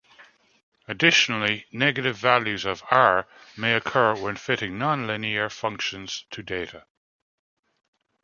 [0.87, 6.87] Additionally, negative values of "R" may occur when fitting non-linear functions to data.